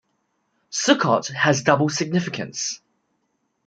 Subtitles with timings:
[0.71, 2.81] Sukkot has a double significance.